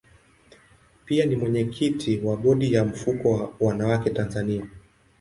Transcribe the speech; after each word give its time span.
Pia 1.05 1.25
ni 1.25 1.35
mwenyekiti 1.35 2.17
wa 2.23 2.37
bodi 2.37 2.73
ya 2.73 2.85
mfuko 2.85 3.29
wa 3.31 3.53
wanawake 3.59 4.09
Tanzania. 4.09 4.65